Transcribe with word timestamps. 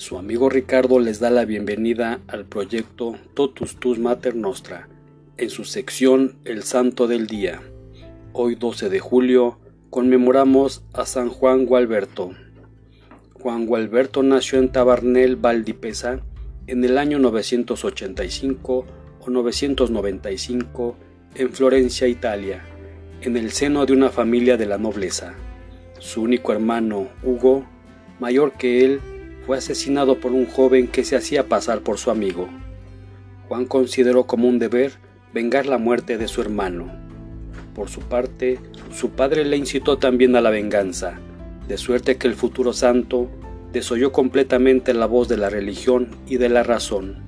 Su 0.00 0.16
amigo 0.16 0.48
Ricardo 0.48 0.98
les 0.98 1.20
da 1.20 1.28
la 1.28 1.44
bienvenida 1.44 2.20
al 2.26 2.46
proyecto 2.46 3.18
Totus 3.34 3.76
Tus 3.76 3.98
Mater 3.98 4.34
Nostra 4.34 4.88
en 5.36 5.50
su 5.50 5.64
sección 5.64 6.36
El 6.46 6.62
Santo 6.62 7.06
del 7.06 7.26
Día. 7.26 7.60
Hoy 8.32 8.54
12 8.54 8.88
de 8.88 8.98
julio 8.98 9.58
conmemoramos 9.90 10.82
a 10.94 11.04
San 11.04 11.28
Juan 11.28 11.66
Gualberto. 11.66 12.30
Juan 13.34 13.66
Gualberto 13.66 14.22
nació 14.22 14.58
en 14.58 14.72
Tabarnel, 14.72 15.36
Valdipesa, 15.36 16.20
en 16.66 16.82
el 16.82 16.96
año 16.96 17.18
985 17.18 18.86
o 19.20 19.30
995 19.30 20.96
en 21.34 21.52
Florencia, 21.52 22.08
Italia, 22.08 22.64
en 23.20 23.36
el 23.36 23.50
seno 23.52 23.84
de 23.84 23.92
una 23.92 24.08
familia 24.08 24.56
de 24.56 24.64
la 24.64 24.78
nobleza. 24.78 25.34
Su 25.98 26.22
único 26.22 26.54
hermano, 26.54 27.08
Hugo, 27.22 27.66
mayor 28.18 28.52
que 28.52 28.86
él, 28.86 29.02
fue 29.46 29.58
asesinado 29.58 30.20
por 30.20 30.32
un 30.32 30.46
joven 30.46 30.88
que 30.88 31.04
se 31.04 31.16
hacía 31.16 31.48
pasar 31.48 31.80
por 31.80 31.98
su 31.98 32.10
amigo. 32.10 32.48
Juan 33.48 33.66
consideró 33.66 34.26
como 34.26 34.48
un 34.48 34.58
deber 34.58 34.92
vengar 35.32 35.66
la 35.66 35.78
muerte 35.78 36.18
de 36.18 36.28
su 36.28 36.40
hermano. 36.40 36.90
Por 37.74 37.88
su 37.88 38.00
parte, 38.00 38.58
su 38.92 39.10
padre 39.10 39.44
le 39.44 39.56
incitó 39.56 39.98
también 39.98 40.36
a 40.36 40.40
la 40.40 40.50
venganza, 40.50 41.18
de 41.66 41.78
suerte 41.78 42.16
que 42.16 42.28
el 42.28 42.34
futuro 42.34 42.72
santo 42.72 43.30
desoyó 43.72 44.12
completamente 44.12 44.94
la 44.94 45.06
voz 45.06 45.28
de 45.28 45.36
la 45.36 45.50
religión 45.50 46.08
y 46.26 46.36
de 46.36 46.48
la 46.48 46.62
razón. 46.62 47.22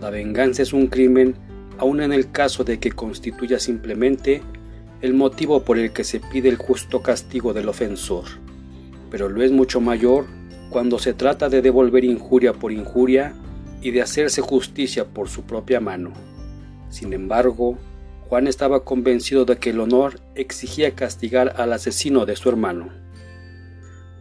La 0.00 0.10
venganza 0.10 0.62
es 0.62 0.72
un 0.72 0.86
crimen 0.86 1.34
aun 1.78 2.00
en 2.00 2.12
el 2.12 2.30
caso 2.30 2.64
de 2.64 2.78
que 2.78 2.92
constituya 2.92 3.58
simplemente 3.58 4.42
el 5.00 5.14
motivo 5.14 5.62
por 5.62 5.78
el 5.78 5.92
que 5.92 6.04
se 6.04 6.20
pide 6.20 6.48
el 6.48 6.56
justo 6.56 7.02
castigo 7.02 7.52
del 7.52 7.68
ofensor, 7.68 8.24
pero 9.10 9.28
lo 9.28 9.42
es 9.42 9.52
mucho 9.52 9.80
mayor 9.80 10.26
cuando 10.70 10.98
se 10.98 11.14
trata 11.14 11.48
de 11.48 11.62
devolver 11.62 12.04
injuria 12.04 12.52
por 12.52 12.72
injuria 12.72 13.34
y 13.80 13.90
de 13.90 14.02
hacerse 14.02 14.40
justicia 14.40 15.06
por 15.06 15.28
su 15.28 15.42
propia 15.42 15.80
mano. 15.80 16.12
Sin 16.90 17.12
embargo, 17.12 17.78
Juan 18.28 18.46
estaba 18.46 18.84
convencido 18.84 19.44
de 19.44 19.56
que 19.56 19.70
el 19.70 19.80
honor 19.80 20.20
exigía 20.34 20.94
castigar 20.94 21.54
al 21.56 21.72
asesino 21.72 22.26
de 22.26 22.36
su 22.36 22.48
hermano. 22.48 22.90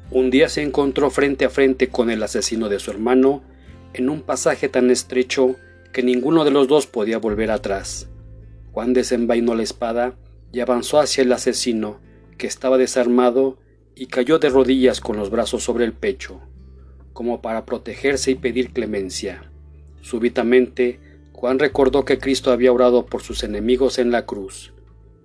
Un 0.09 0.29
día 0.29 0.47
se 0.47 0.61
encontró 0.61 1.09
frente 1.09 1.43
a 1.43 1.49
frente 1.49 1.89
con 1.89 2.09
el 2.09 2.23
asesino 2.23 2.69
de 2.69 2.79
su 2.79 2.91
hermano 2.91 3.43
en 3.93 4.09
un 4.09 4.21
pasaje 4.21 4.69
tan 4.69 4.89
estrecho 4.89 5.55
que 5.91 6.03
ninguno 6.03 6.45
de 6.45 6.51
los 6.51 6.67
dos 6.67 6.87
podía 6.87 7.17
volver 7.17 7.51
atrás. 7.51 8.07
Juan 8.71 8.93
desenvainó 8.93 9.55
la 9.55 9.63
espada 9.63 10.15
y 10.53 10.61
avanzó 10.61 10.99
hacia 10.99 11.23
el 11.23 11.31
asesino, 11.31 11.99
que 12.37 12.47
estaba 12.47 12.77
desarmado 12.77 13.57
y 13.99 14.05
cayó 14.05 14.37
de 14.37 14.49
rodillas 14.49 15.01
con 15.01 15.17
los 15.17 15.31
brazos 15.31 15.63
sobre 15.63 15.83
el 15.83 15.93
pecho, 15.93 16.39
como 17.13 17.41
para 17.41 17.65
protegerse 17.65 18.29
y 18.29 18.35
pedir 18.35 18.71
clemencia. 18.71 19.49
Súbitamente, 20.01 20.99
Juan 21.33 21.57
recordó 21.57 22.05
que 22.05 22.19
Cristo 22.19 22.51
había 22.51 22.71
orado 22.71 23.07
por 23.07 23.23
sus 23.23 23.43
enemigos 23.43 23.97
en 23.97 24.11
la 24.11 24.27
cruz. 24.27 24.71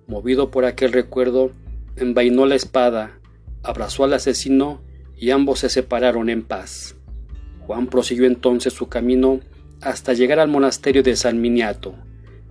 Movido 0.07 0.49
por 0.49 0.65
aquel 0.65 0.91
recuerdo, 0.91 1.51
envainó 1.97 2.47
la 2.47 2.55
espada, 2.55 3.19
abrazó 3.61 4.05
al 4.05 4.13
asesino 4.13 4.81
y 5.15 5.29
ambos 5.29 5.59
se 5.59 5.69
separaron 5.69 6.29
en 6.29 6.41
paz. 6.41 6.95
Juan 7.67 7.87
prosiguió 7.87 8.25
entonces 8.25 8.73
su 8.73 8.89
camino 8.89 9.39
hasta 9.81 10.13
llegar 10.13 10.39
al 10.39 10.49
monasterio 10.49 11.03
de 11.03 11.15
San 11.15 11.39
Miniato. 11.39 11.93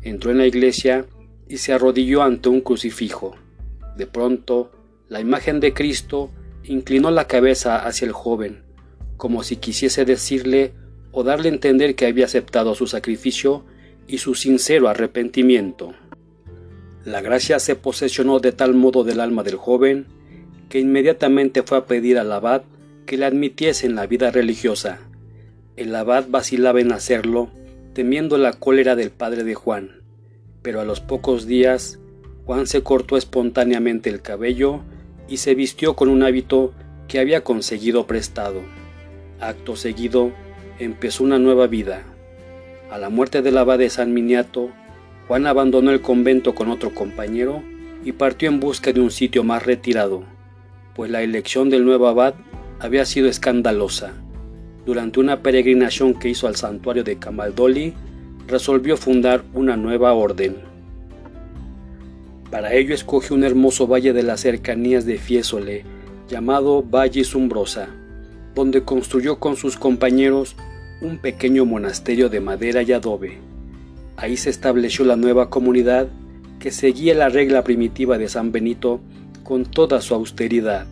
Entró 0.03 0.31
en 0.31 0.39
la 0.39 0.47
iglesia 0.47 1.05
y 1.48 1.57
se 1.57 1.73
arrodilló 1.73 2.23
ante 2.23 2.48
un 2.48 2.61
crucifijo. 2.61 3.34
De 3.97 4.07
pronto, 4.07 4.70
la 5.13 5.21
imagen 5.21 5.61
de 5.61 5.75
Cristo 5.75 6.31
inclinó 6.65 7.11
la 7.11 7.27
cabeza 7.27 7.77
hacia 7.77 8.07
el 8.07 8.13
joven, 8.13 8.63
como 9.19 9.43
si 9.43 9.57
quisiese 9.57 10.07
decirle 10.07 10.73
o 11.11 11.23
darle 11.23 11.51
a 11.51 11.53
entender 11.53 11.95
que 11.95 12.07
había 12.07 12.25
aceptado 12.25 12.75
su 12.75 12.86
sacrificio 12.86 13.63
y 14.07 14.19
su 14.19 14.35
sincero 14.35 14.89
arrepentimiento. 14.89 15.92
La 17.05 17.20
gracia 17.20 17.59
se 17.59 17.77
posesionó 17.77 18.41
de 18.41 18.53
tal 18.53 18.73
modo 18.73 19.05
del 19.05 19.20
alma 19.20 19.42
del 19.42 19.57
joven 19.57 20.07
que 20.70 20.81
inmediatamente 20.81 21.63
fue 21.63 21.77
a 21.77 21.85
pedir 21.85 22.19
al 22.19 22.33
abad 22.33 22.63
que 23.05 23.19
le 23.19 23.27
admitiese 23.27 23.85
en 23.85 23.97
la 23.97 24.07
vida 24.07 24.31
religiosa. 24.31 24.98
El 25.77 25.95
abad 25.95 26.25
vacilaba 26.31 26.81
en 26.81 26.91
hacerlo, 26.91 27.51
temiendo 27.92 28.39
la 28.39 28.55
cólera 28.55 28.97
del 28.97 29.11
padre 29.11 29.45
de 29.45 29.55
Juan, 29.55 29.91
pero 30.63 30.81
a 30.81 30.86
los 30.86 31.01
pocos 31.01 31.47
días 31.47 31.98
Juan 32.47 32.67
se 32.67 32.83
cortó 32.83 33.19
espontáneamente 33.19 34.09
el 34.09 34.23
cabello 34.23 34.81
y 35.33 35.39
se 35.39 35.55
vistió 35.55 35.97
con 35.97 36.11
un 36.11 36.23
hábito 36.23 36.75
que 37.09 37.19
había 37.19 37.43
conseguido 37.43 38.07
prestado. 38.07 38.61
Acto 39.41 39.77
seguido, 39.77 40.31
empezó 40.79 41.25
una 41.25 41.39
nueva 41.39 41.69
vida. 41.69 42.03
A 42.91 42.98
la 42.98 43.09
muerte 43.09 43.41
del 43.41 43.57
abad 43.57 43.79
de 43.79 43.89
San 43.89 44.13
Miniato, 44.13 44.69
Juan 45.27 45.47
abandonó 45.47 45.91
el 45.91 46.03
convento 46.03 46.55
con 46.55 46.69
otro 46.69 46.92
compañero 46.92 47.63
y 48.05 48.13
partió 48.13 48.51
en 48.51 48.61
busca 48.61 48.92
de 48.92 49.01
un 49.01 49.11
sitio 49.11 49.42
más 49.42 49.65
retirado, 49.65 50.23
pues 50.95 51.11
la 51.11 51.23
elección 51.23 51.71
del 51.71 51.87
nuevo 51.87 52.09
abad 52.09 52.35
había 52.79 53.07
sido 53.07 53.27
escandalosa. 53.27 54.13
Durante 54.85 55.19
una 55.19 55.41
peregrinación 55.41 56.13
que 56.13 56.29
hizo 56.29 56.47
al 56.47 56.57
santuario 56.57 57.05
de 57.05 57.17
Camaldoli, 57.17 57.95
resolvió 58.48 58.98
fundar 58.98 59.45
una 59.55 59.79
nueva 59.79 60.13
orden. 60.13 60.72
Para 62.52 62.74
ello 62.74 62.95
escogió 62.95 63.35
un 63.35 63.45
hermoso 63.45 63.86
valle 63.86 64.13
de 64.13 64.23
las 64.23 64.42
cercanías 64.42 65.07
de 65.07 65.17
Fiesole, 65.17 65.85
llamado 66.29 66.83
Valle 66.83 67.24
Zumbrosa, 67.24 67.89
donde 68.55 68.83
construyó 68.83 69.39
con 69.39 69.57
sus 69.57 69.79
compañeros 69.79 70.55
un 71.01 71.17
pequeño 71.17 71.64
monasterio 71.64 72.29
de 72.29 72.41
madera 72.41 72.83
y 72.83 72.92
adobe. 72.92 73.39
Ahí 74.18 74.36
se 74.36 74.51
estableció 74.51 75.07
la 75.07 75.17
nueva 75.17 75.48
comunidad 75.48 76.08
que 76.58 76.70
seguía 76.73 77.14
la 77.14 77.30
regla 77.30 77.64
primitiva 77.64 78.18
de 78.18 78.29
San 78.29 78.52
Benito 78.52 79.01
con 79.45 79.64
toda 79.64 80.02
su 80.02 80.14
austeridad. 80.14 80.86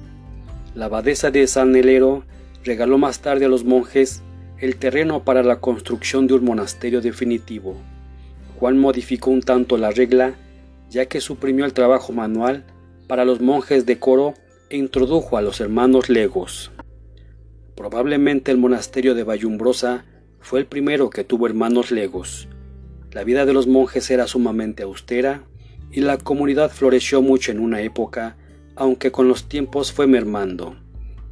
La 0.74 0.86
abadesa 0.86 1.30
de 1.30 1.46
San 1.46 1.76
Helero 1.76 2.24
regaló 2.64 2.96
más 2.96 3.20
tarde 3.20 3.44
a 3.44 3.50
los 3.50 3.64
monjes 3.64 4.22
el 4.60 4.76
terreno 4.76 5.24
para 5.24 5.42
la 5.42 5.60
construcción 5.60 6.26
de 6.26 6.32
un 6.32 6.44
monasterio 6.46 7.02
definitivo. 7.02 7.76
Juan 8.58 8.78
modificó 8.78 9.30
un 9.30 9.42
tanto 9.42 9.76
la 9.76 9.90
regla 9.90 10.36
ya 10.90 11.06
que 11.06 11.20
suprimió 11.20 11.64
el 11.64 11.72
trabajo 11.72 12.12
manual 12.12 12.64
para 13.06 13.24
los 13.24 13.40
monjes 13.40 13.86
de 13.86 13.98
coro 13.98 14.34
e 14.68 14.76
introdujo 14.76 15.36
a 15.36 15.42
los 15.42 15.60
hermanos 15.60 16.08
legos. 16.08 16.72
Probablemente 17.76 18.50
el 18.50 18.58
monasterio 18.58 19.14
de 19.14 19.24
Bayumbrosa 19.24 20.04
fue 20.40 20.60
el 20.60 20.66
primero 20.66 21.08
que 21.08 21.24
tuvo 21.24 21.46
hermanos 21.46 21.90
legos. 21.90 22.48
La 23.12 23.24
vida 23.24 23.46
de 23.46 23.52
los 23.52 23.66
monjes 23.66 24.10
era 24.10 24.26
sumamente 24.26 24.82
austera 24.82 25.44
y 25.90 26.00
la 26.00 26.18
comunidad 26.18 26.70
floreció 26.70 27.22
mucho 27.22 27.52
en 27.52 27.60
una 27.60 27.80
época, 27.82 28.36
aunque 28.76 29.10
con 29.10 29.28
los 29.28 29.48
tiempos 29.48 29.92
fue 29.92 30.06
mermando. 30.06 30.76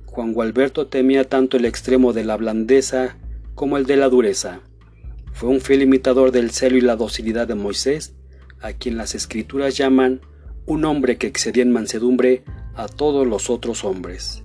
Juan 0.07 0.33
Gualberto 0.33 0.87
temía 0.87 1.29
tanto 1.29 1.57
el 1.57 1.65
extremo 1.65 2.13
de 2.13 2.25
la 2.25 2.37
blandeza 2.37 3.17
como 3.55 3.77
el 3.77 3.87
de 3.87 3.97
la 3.97 4.09
dureza. 4.09 4.61
Fue 5.33 5.49
un 5.49 5.61
fiel 5.61 5.83
imitador 5.83 6.33
del 6.33 6.51
celo 6.51 6.77
y 6.77 6.81
la 6.81 6.97
docilidad 6.97 7.47
de 7.47 7.55
Moisés 7.55 8.15
a 8.61 8.73
quien 8.73 8.97
las 8.97 9.15
escrituras 9.15 9.77
llaman 9.77 10.21
un 10.67 10.85
hombre 10.85 11.17
que 11.17 11.27
excedía 11.27 11.63
en 11.63 11.73
mansedumbre 11.73 12.43
a 12.75 12.89
todos 12.89 13.27
los 13.27 13.51
otros 13.51 13.85
hombres. 13.85 14.43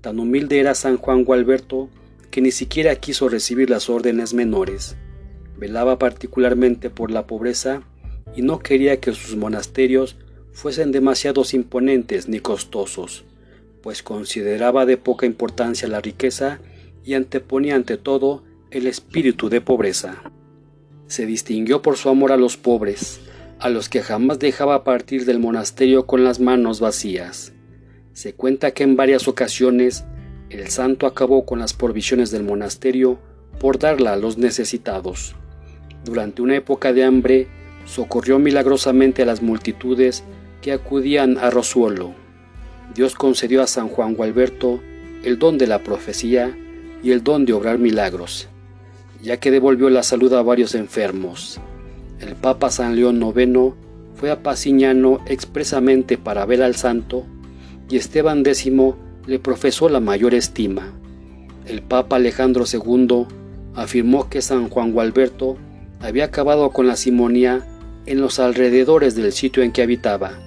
Tan 0.00 0.18
humilde 0.18 0.60
era 0.60 0.74
San 0.74 0.96
Juan 0.98 1.24
Gualberto 1.24 1.88
que 2.30 2.40
ni 2.40 2.50
siquiera 2.50 2.96
quiso 2.96 3.28
recibir 3.28 3.70
las 3.70 3.88
órdenes 3.88 4.34
menores. 4.34 4.96
Velaba 5.56 5.98
particularmente 5.98 6.90
por 6.90 7.10
la 7.10 7.26
pobreza 7.26 7.82
y 8.36 8.42
no 8.42 8.58
quería 8.58 9.00
que 9.00 9.12
sus 9.12 9.36
monasterios 9.36 10.16
fuesen 10.52 10.92
demasiados 10.92 11.54
imponentes 11.54 12.28
ni 12.28 12.40
costosos, 12.40 13.24
pues 13.82 14.02
consideraba 14.02 14.86
de 14.86 14.96
poca 14.96 15.26
importancia 15.26 15.88
la 15.88 16.00
riqueza 16.00 16.60
y 17.04 17.14
anteponía 17.14 17.74
ante 17.74 17.96
todo 17.96 18.44
el 18.70 18.86
espíritu 18.86 19.48
de 19.48 19.60
pobreza. 19.60 20.22
Se 21.06 21.26
distinguió 21.26 21.82
por 21.82 21.96
su 21.96 22.08
amor 22.08 22.32
a 22.32 22.36
los 22.36 22.56
pobres, 22.56 23.20
a 23.60 23.68
los 23.68 23.88
que 23.88 24.02
jamás 24.02 24.38
dejaba 24.38 24.84
partir 24.84 25.24
del 25.24 25.38
monasterio 25.38 26.06
con 26.06 26.24
las 26.24 26.40
manos 26.40 26.80
vacías. 26.80 27.52
Se 28.12 28.34
cuenta 28.34 28.72
que 28.72 28.84
en 28.84 28.96
varias 28.96 29.26
ocasiones 29.28 30.04
el 30.50 30.68
santo 30.68 31.06
acabó 31.06 31.44
con 31.46 31.58
las 31.58 31.72
provisiones 31.72 32.30
del 32.30 32.44
monasterio 32.44 33.18
por 33.58 33.78
darla 33.78 34.12
a 34.12 34.16
los 34.16 34.38
necesitados. 34.38 35.34
Durante 36.04 36.42
una 36.42 36.56
época 36.56 36.92
de 36.92 37.04
hambre, 37.04 37.48
socorrió 37.86 38.38
milagrosamente 38.38 39.22
a 39.22 39.26
las 39.26 39.42
multitudes 39.42 40.22
que 40.62 40.72
acudían 40.72 41.38
a 41.38 41.50
Rosuelo. 41.50 42.14
Dios 42.94 43.14
concedió 43.14 43.62
a 43.62 43.66
San 43.66 43.88
Juan 43.88 44.14
Gualberto 44.14 44.80
el 45.24 45.38
don 45.38 45.58
de 45.58 45.66
la 45.66 45.82
profecía 45.82 46.56
y 47.02 47.10
el 47.10 47.24
don 47.24 47.44
de 47.46 47.52
obrar 47.52 47.78
milagros, 47.78 48.48
ya 49.22 49.38
que 49.38 49.50
devolvió 49.50 49.90
la 49.90 50.02
salud 50.02 50.32
a 50.34 50.42
varios 50.42 50.74
enfermos. 50.74 51.60
El 52.20 52.36
Papa 52.36 52.70
San 52.70 52.96
León 52.96 53.20
IX 53.22 53.74
fue 54.14 54.30
a 54.30 54.42
Pasiñano 54.42 55.20
expresamente 55.26 56.16
para 56.16 56.46
ver 56.46 56.62
al 56.62 56.76
santo 56.76 57.24
y 57.88 57.96
Esteban 57.96 58.40
X 58.40 58.70
le 59.26 59.38
profesó 59.38 59.88
la 59.88 60.00
mayor 60.00 60.34
estima. 60.34 60.92
El 61.66 61.82
Papa 61.82 62.16
Alejandro 62.16 62.64
II 62.70 63.26
afirmó 63.74 64.28
que 64.28 64.42
San 64.42 64.68
Juan 64.68 64.92
Gualberto 64.92 65.56
había 66.00 66.26
acabado 66.26 66.70
con 66.70 66.86
la 66.86 66.96
simonía 66.96 67.66
en 68.06 68.20
los 68.20 68.38
alrededores 68.38 69.14
del 69.14 69.32
sitio 69.32 69.62
en 69.62 69.72
que 69.72 69.82
habitaba, 69.82 70.38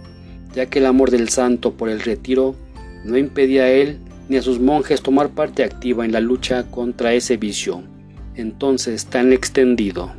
ya 0.54 0.68
que 0.68 0.80
el 0.80 0.86
amor 0.86 1.12
del 1.12 1.30
santo 1.30 1.74
por 1.74 1.90
el 1.90 2.00
retiro 2.02 2.56
no 3.04 3.18
impedía 3.18 3.64
a 3.64 3.69
él 3.69 4.00
ni 4.30 4.38
a 4.38 4.42
sus 4.42 4.60
monjes 4.60 5.02
tomar 5.02 5.30
parte 5.30 5.64
activa 5.64 6.06
en 6.06 6.12
la 6.12 6.19
lucha 6.19 6.69
contra 6.69 7.14
ese 7.14 7.38
vicio, 7.38 7.81
entonces 8.36 9.06
tan 9.08 9.34
extendido. 9.34 10.12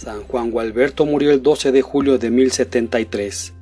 San 0.00 0.22
Juan 0.22 0.50
Gualberto 0.50 1.04
murió 1.04 1.30
el 1.30 1.42
12 1.42 1.72
de 1.72 1.82
julio 1.82 2.16
de 2.16 2.30
1073. 2.30 3.52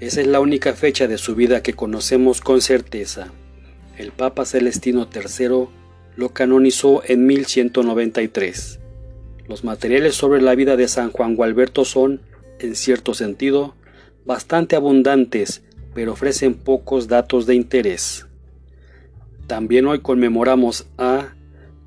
Esa 0.00 0.20
es 0.20 0.26
la 0.26 0.40
única 0.40 0.72
fecha 0.72 1.06
de 1.06 1.16
su 1.16 1.36
vida 1.36 1.62
que 1.62 1.74
conocemos 1.74 2.40
con 2.40 2.60
certeza. 2.60 3.28
El 3.96 4.10
Papa 4.10 4.44
Celestino 4.44 5.08
III 5.14 5.68
lo 6.16 6.30
canonizó 6.30 7.04
en 7.06 7.24
1193. 7.24 8.80
Los 9.46 9.62
materiales 9.62 10.16
sobre 10.16 10.42
la 10.42 10.56
vida 10.56 10.76
de 10.76 10.88
San 10.88 11.12
Juan 11.12 11.36
Gualberto 11.36 11.84
son, 11.84 12.20
en 12.58 12.74
cierto 12.74 13.14
sentido, 13.14 13.76
bastante 14.24 14.74
abundantes, 14.74 15.62
pero 15.94 16.14
ofrecen 16.14 16.54
pocos 16.54 17.06
datos 17.06 17.46
de 17.46 17.54
interés. 17.54 18.26
También 19.46 19.86
hoy 19.86 20.00
conmemoramos 20.00 20.88
a 20.98 21.34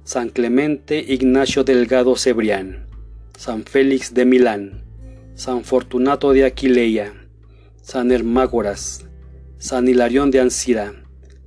San 0.05 0.29
Clemente 0.29 1.03
Ignacio 1.05 1.65
Delgado 1.65 2.15
Cebrián, 2.15 2.92
San 3.37 3.65
Félix 3.65 4.13
de 4.13 4.25
Milán, 4.25 4.83
San 5.35 5.63
Fortunato 5.63 6.31
de 6.33 6.45
Aquileia, 6.45 7.13
San 7.81 8.11
Hermágoras, 8.11 9.05
San 9.57 9.87
Hilarión 9.87 10.31
de 10.31 10.39
Ancira, 10.39 10.93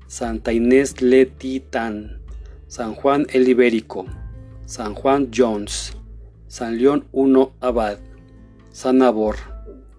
Santa 0.06 0.52
Inés 0.52 1.00
Letitán, 1.00 2.20
San 2.66 2.94
Juan 2.94 3.26
el 3.32 3.48
Ibérico, 3.48 4.06
San 4.66 4.94
Juan 4.94 5.30
Jones, 5.34 5.96
San 6.48 6.76
León 6.78 7.06
I 7.12 7.48
Abad, 7.60 7.98
San 8.70 9.00
Abor, 9.02 9.36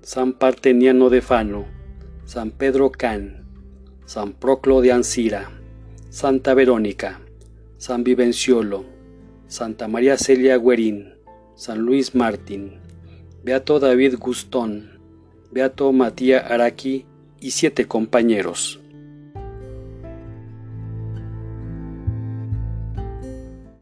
San 0.02 0.34
Parteniano 0.34 1.10
de 1.10 1.22
Fano, 1.22 1.66
San 2.26 2.52
Pedro 2.52 2.92
Can, 2.92 3.46
San 4.06 4.34
Proclo 4.34 4.82
de 4.82 4.92
Ancira, 4.92 5.50
Santa 6.10 6.54
Verónica, 6.54 7.22
San 7.78 8.04
Vivenciolo, 8.04 8.86
Santa 9.48 9.88
María 9.88 10.18
Celia 10.18 10.58
Guerín, 10.58 11.17
San 11.58 11.80
Luis 11.80 12.14
Martín, 12.14 12.74
Beato 13.44 13.80
David 13.80 14.20
Gustón, 14.20 15.00
Beato 15.52 15.92
Matías 15.92 16.52
Araki 16.52 17.08
y 17.42 17.50
siete 17.50 17.88
compañeros. 17.88 18.80